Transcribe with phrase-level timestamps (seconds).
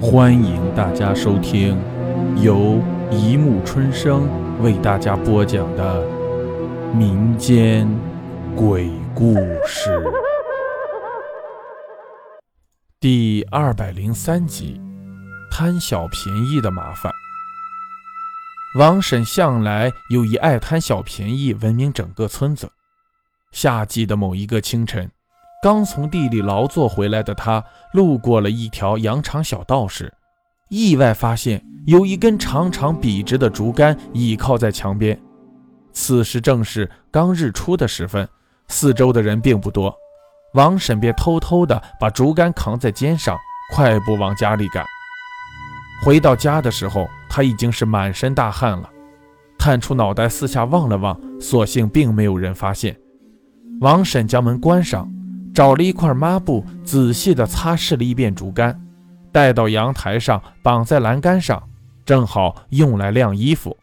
[0.00, 1.76] 欢迎大家收听
[2.40, 4.28] 由一木春生
[4.62, 6.06] 为大家播讲的
[6.94, 7.88] 民间
[8.54, 9.34] 鬼故
[9.66, 10.00] 事
[13.00, 14.80] 第二百零三集：
[15.50, 17.12] 贪小便宜的麻烦。
[18.78, 22.70] 王婶向来有以爱贪小便宜闻名整个村子。
[23.50, 25.10] 夏季的某一个清晨。
[25.60, 30.12] 刚从地里劳作回来的他，路过了一条羊肠小道时，
[30.68, 35.20] 意外发现有一根长长笔直的竹竿倚靠在墙边。
[35.92, 38.28] 此时正是刚日出的时分，
[38.68, 39.92] 四周的人并不多。
[40.54, 43.36] 王婶便偷偷地把竹竿扛在肩上，
[43.74, 44.86] 快步往家里赶。
[46.04, 48.88] 回到家的时候，他已经是满身大汗了，
[49.58, 52.96] 探出脑袋四下望了望，所幸并没有人发现。
[53.80, 55.12] 王婶将门关上。
[55.58, 58.80] 找了一块抹布，仔细地擦拭了一遍竹竿，
[59.32, 61.60] 带到阳台上，绑在栏杆上，
[62.06, 63.76] 正好用来晾衣服。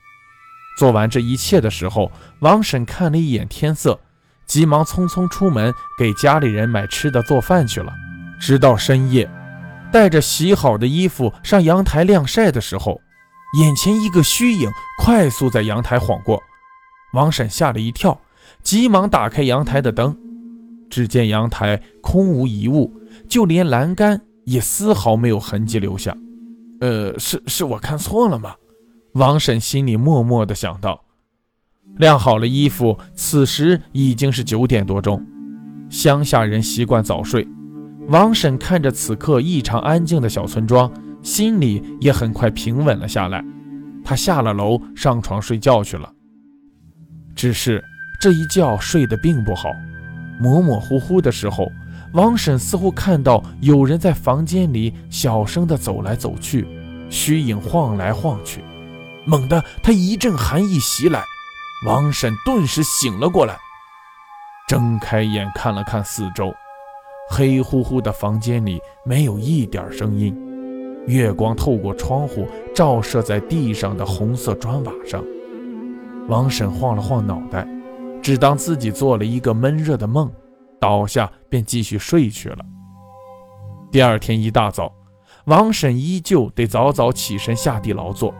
[0.80, 2.10] 做完这一切的时候，
[2.40, 4.00] 王婶看了一眼天色，
[4.46, 7.92] 急忙匆匆出门给家里人买吃的、做饭去了。
[8.40, 9.30] 直到深夜，
[9.92, 13.02] 带着洗好的衣服上阳台晾晒的时候，
[13.60, 16.42] 眼前一个虚影快速在阳台晃过，
[17.12, 18.18] 王婶吓了一跳，
[18.64, 20.18] 急忙打开阳台的灯。
[20.90, 22.94] 只见阳台空无一物，
[23.28, 26.16] 就连栏杆也丝毫没有痕迹留下。
[26.82, 28.56] 呃，是是我看错了吗？
[29.14, 31.02] 王婶心里默默地想到。
[31.98, 35.26] 晾好了衣服，此时已经是九点多钟。
[35.90, 37.48] 乡下人习惯早睡，
[38.10, 40.92] 王婶看着此刻异常安静的小村庄，
[41.22, 43.42] 心里也很快平稳了下来。
[44.04, 46.12] 她下了楼，上床睡觉去了。
[47.36, 47.82] 只是
[48.20, 49.70] 这一觉睡得并不好。
[50.40, 51.72] 模模糊糊的时候，
[52.14, 56.68] 王婶似乎看到有人在房间里小声地走来走去，
[57.10, 58.64] 虚影晃来晃去。
[59.26, 61.24] 猛地，她一阵寒意袭来，
[61.86, 63.58] 王婶顿时醒了过来，
[64.68, 66.54] 睁开眼看了看四周，
[67.30, 70.36] 黑乎乎的房间里没有一点声音，
[71.08, 75.24] 月光透过窗户照射在地上的红色砖瓦上。
[76.28, 77.68] 王婶晃了晃脑袋。
[78.26, 80.32] 只当自己做了一个闷热的梦，
[80.82, 82.58] 倒下便继续睡去了。
[83.92, 84.92] 第二天一大早，
[85.46, 88.34] 王婶依旧得早早起身下地劳作。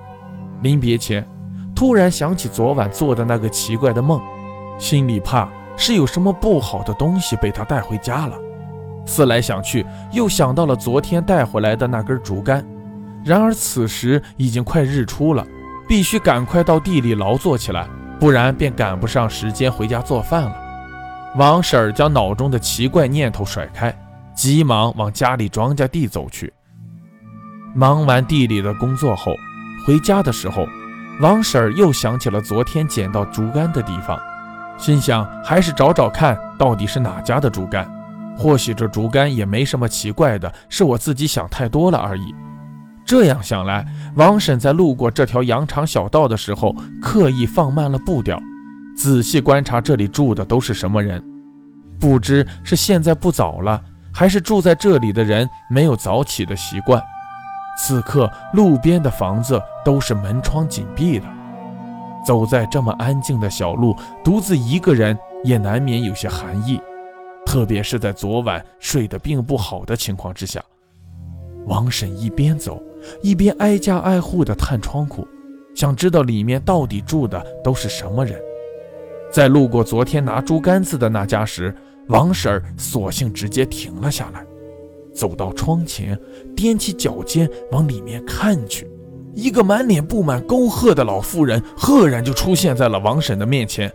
[0.64, 1.24] 临别前，
[1.76, 4.20] 突然想起昨晚做的那个奇怪的梦，
[4.80, 5.48] 心里怕
[5.78, 8.36] 是有什么不好的东西被他带回家了。
[9.06, 12.66] 思来想去，又想到了昨天带回来的那根竹竿。
[13.24, 15.46] 然而此时已经快日出了，
[15.88, 17.88] 必须赶快到地里劳作起来。
[18.20, 20.56] 不然便赶不上时间回家做饭了。
[21.36, 23.94] 王婶儿将脑中的奇怪念头甩开，
[24.34, 26.52] 急忙往家里庄稼地走去。
[27.74, 29.34] 忙完地里的工作后，
[29.86, 30.66] 回家的时候，
[31.20, 34.18] 王婶儿又想起了昨天捡到竹竿的地方，
[34.78, 37.86] 心想还是找找看到底是哪家的竹竿。
[38.38, 42.34] 或许这竹竿也没什么奇怪的，是我自己想太多了而已。
[43.06, 43.86] 这样想来，
[44.16, 48.42] 王婶在路过这条羊肠小道的时候，刻意放慢了步调，
[48.98, 51.24] 仔细观察这里住的都是什么人。
[52.00, 53.80] 不知是现在不早了，
[54.12, 57.02] 还是住在这里的人没有早起的习惯。
[57.78, 61.28] 此刻路边的房子都是门窗紧闭的，
[62.26, 66.82] 走在这么安静的小路，独自一个人也难免有些寒意，
[67.46, 70.60] 特别是在昨晚睡得并不好的情况之下。
[71.68, 72.82] 王婶一边走。
[73.22, 75.28] 一边挨家挨户地探窗户，
[75.76, 78.40] 想知道里面到底住的都是什么人。
[79.32, 81.76] 在路过昨天拿猪肝子的那家时，
[82.08, 84.46] 王婶儿索性直接停了下来，
[85.14, 86.18] 走到窗前，
[86.56, 88.90] 踮起脚尖往里面看去。
[89.34, 93.92] 一个满脸布满沟壑的老妇人赫然就出现在了王婶的面前，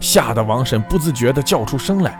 [0.00, 2.18] 吓得王婶不自觉地叫出声来。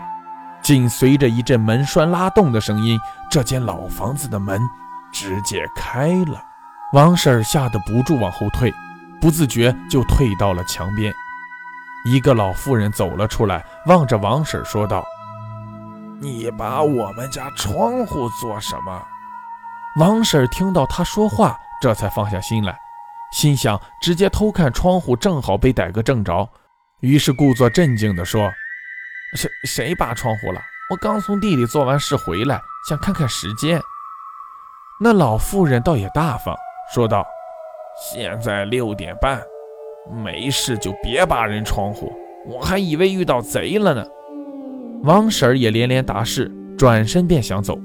[0.63, 2.97] 紧随着一阵门栓拉动的声音，
[3.29, 4.61] 这间老房子的门。
[5.11, 6.43] 直接开了，
[6.93, 8.73] 王婶吓得不住往后退，
[9.19, 11.13] 不自觉就退到了墙边。
[12.05, 15.05] 一个老妇人走了出来，望着王婶说道
[16.19, 19.05] ：“你把我们家窗户做什么？”
[19.99, 22.75] 王婶听到他说话，这才放下心来，
[23.33, 26.49] 心想直接偷看窗户，正好被逮个正着，
[27.01, 28.51] 于是故作镇静地说
[29.35, 30.61] ：“谁谁扒窗户了？
[30.89, 32.59] 我刚从地里做完事回来，
[32.89, 33.79] 想看看时间。”
[35.03, 36.55] 那老妇人倒也大方，
[36.93, 37.25] 说道
[37.99, 39.41] ：“现在六点半，
[40.23, 42.13] 没事就别扒人窗户，
[42.45, 44.05] 我还以为遇到贼了呢。”
[45.01, 47.79] 王婶儿也连连答是，转身便想走，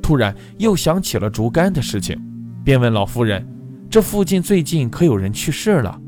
[0.00, 2.16] 突然又想起了竹竿的事情，
[2.64, 3.44] 便问老妇人
[3.90, 5.98] ：“这附近最近可有人去世了？”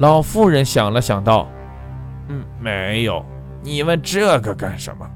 [0.00, 1.48] 老妇人想了想道
[2.28, 3.24] ：“嗯，没有。
[3.62, 5.10] 你问这个干什么？”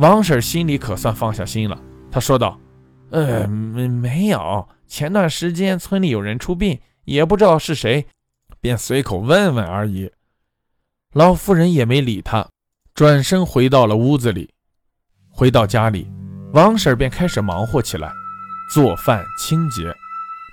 [0.00, 1.78] 王婶心里可算放下心了，
[2.10, 2.58] 她说道
[3.10, 4.68] ：“呃，没没有。
[4.86, 8.06] 前段时间村里有人出殡，也不知道是谁，
[8.60, 10.10] 便随口问问而已。”
[11.14, 12.48] 老妇人也没理他，
[12.94, 14.50] 转身回到了屋子里。
[15.30, 16.10] 回到家里，
[16.52, 18.12] 王婶便开始忙活起来，
[18.72, 19.94] 做饭、清洁。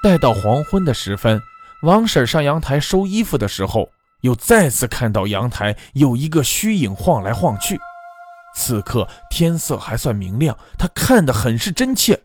[0.03, 1.41] 待到黄昏的时分。
[1.81, 3.89] 王婶上阳台收衣服的时候，
[4.21, 7.79] 又再次看到阳台有一个虚影晃来晃去。
[8.55, 12.21] 此刻天色还算明亮，她看得很是真切。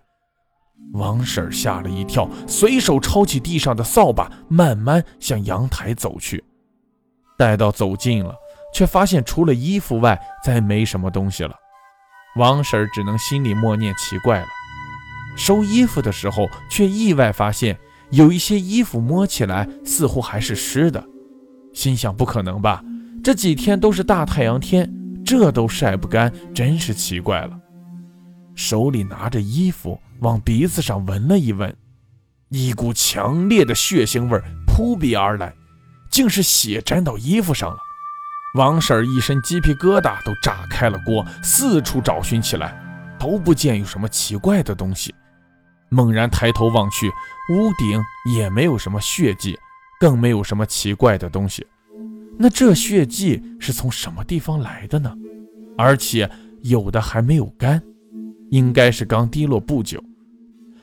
[0.92, 6.42] 王婶吓了一跳，随手抄起地上的扫把，慢慢向阳台走去。
[7.38, 8.34] 待到走近了，
[8.74, 11.54] 却发现除了衣服外，再没什么东西了。
[12.36, 14.46] 王婶只能心里默念：奇怪了。
[15.36, 17.78] 收衣服的时候，却意外发现。
[18.10, 21.00] 有一些衣服摸起来似乎还是湿的，
[21.72, 22.82] 心想不可能吧？
[23.22, 24.92] 这几天都是大太阳天，
[25.24, 27.56] 这都晒不干，真是奇怪了。
[28.54, 31.74] 手里拿着衣服往鼻子上闻了一闻，
[32.50, 35.54] 一股强烈的血腥味扑鼻而来，
[36.10, 37.78] 竟是血沾到衣服上了。
[38.54, 42.76] 王婶一身鸡皮疙瘩都炸开了锅，四处找寻起来，
[43.18, 45.14] 都不见有什么奇怪的东西。
[45.88, 47.08] 猛然抬头望去，
[47.52, 48.02] 屋顶
[48.34, 49.56] 也没有什么血迹，
[50.00, 51.66] 更没有什么奇怪的东西。
[52.38, 55.14] 那这血迹是从什么地方来的呢？
[55.78, 56.28] 而且
[56.62, 57.82] 有的还没有干，
[58.50, 60.02] 应该是刚滴落不久。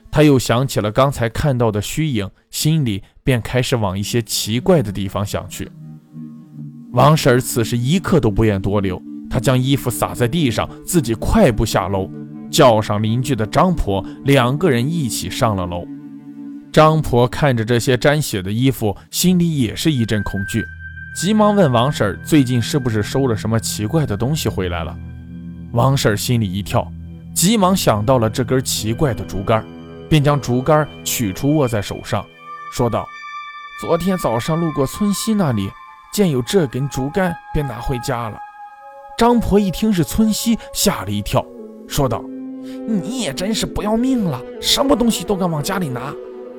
[0.09, 5.69] 他又想起了刚才看到的虚影，心里便开始往一些奇怪的地方想去。
[6.91, 12.09] 王婶儿此时一刻都不愿多留，她将衣服撒在地上，自己快步下楼。
[12.49, 15.85] 叫上邻居的张婆，两个人一起上了楼。
[16.71, 20.63] 张婆看着这些沾血的衣服，心里也是一阵恐惧，
[21.13, 24.97] 急忙问王婶儿：“最近是不是收了什么奇怪的东西回来了？”
[25.73, 26.89] 王婶儿心里一跳，
[27.37, 29.63] 急忙想到了这根奇怪的竹竿，
[30.09, 32.25] 便将竹竿取出握在手上，
[32.71, 33.07] 说道
[33.79, 35.69] ：“昨天早上路过村西那里，
[36.11, 38.39] 见有这根竹竿，便拿回家了。”
[39.19, 41.45] 张婆一听是村西，吓了一跳，
[41.87, 42.23] 说道。
[42.87, 46.11] 你也真是不要命了，什么东西都敢往家里拿。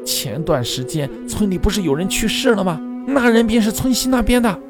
[0.07, 2.81] 前段时间村里不是有人去世了吗？
[3.05, 4.61] 那人便是村西那边的。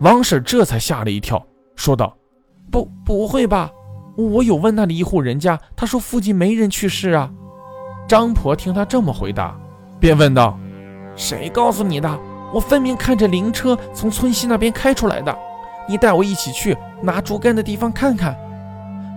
[0.00, 1.40] 王婶这才吓了一跳，
[1.76, 2.16] 说道
[2.68, 3.70] ：“不，不会吧？
[4.16, 7.30] 我有问那里一户人家，他说附近没人去世啊。”
[8.08, 9.56] 张婆听他这么回答，
[10.00, 10.58] 便问道
[11.16, 12.18] ：“谁告诉你的？
[12.52, 15.36] 我分明看着灵车从村西那边开出来的。
[15.88, 18.36] 你带我一起去拿竹竿的地方看看。”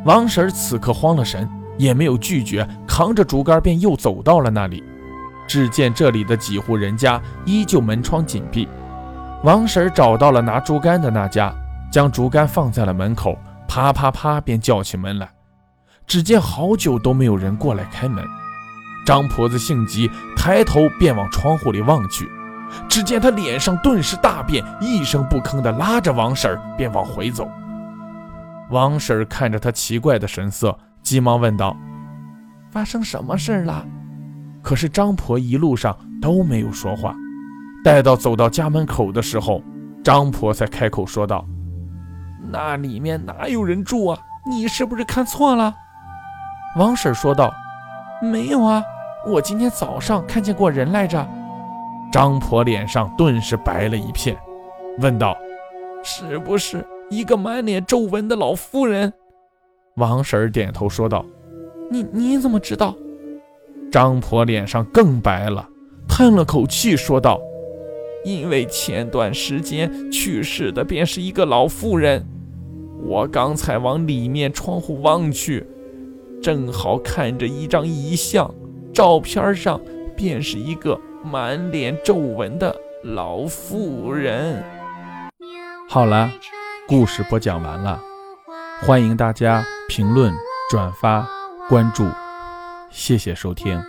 [0.05, 1.47] 王婶此刻慌了神，
[1.77, 4.83] 也没有拒绝，扛着竹竿便又走到了那里。
[5.47, 8.67] 只见这里的几户人家依旧门窗紧闭。
[9.43, 11.53] 王婶找到了拿竹竿的那家，
[11.91, 13.37] 将竹竿放在了门口，
[13.69, 15.29] 啪啪啪便叫起门来。
[16.07, 18.25] 只见好久都没有人过来开门。
[19.05, 22.27] 张婆子性急，抬头便往窗户里望去，
[22.89, 27.47] 只见她脸上顿时大变，一声不吭地拉着王婶便往回走。
[28.71, 31.75] 王婶看着他奇怪的神色，急忙问道
[32.69, 33.85] ：“发生什么事了？”
[34.61, 37.15] 可是张婆一路上都没有说话。
[37.83, 39.63] 待到走到家门口的时候，
[40.03, 41.47] 张婆才开口说道
[42.51, 44.19] ：“那里面哪有人住啊？
[44.49, 45.75] 你是不是看错了？”
[46.77, 47.53] 王婶说道
[48.21, 48.83] ：“没有啊，
[49.27, 51.27] 我今天早上看见过人来着。”
[52.11, 54.35] 张婆脸上顿时白了一片，
[54.99, 55.37] 问道
[56.03, 59.11] ：“是不是？”一个满脸皱纹的老妇人，
[59.95, 61.25] 王婶点头说道
[61.89, 62.95] ：“你你怎么知道？”
[63.91, 65.67] 张婆脸上更白了，
[66.07, 67.41] 叹了口气说道
[68.23, 72.23] ：“因为前段时间去世的便是一个老妇人，
[73.01, 75.65] 我刚才往里面窗户望去，
[76.41, 78.53] 正好看着一张遗像，
[78.93, 79.79] 照片上
[80.15, 84.63] 便是一个满脸皱纹的老妇人。”
[85.89, 86.29] 好了。
[86.87, 88.01] 故事播讲完了，
[88.81, 90.33] 欢迎大家评论、
[90.71, 91.29] 转发、
[91.69, 92.03] 关注，
[92.89, 93.79] 谢谢收听。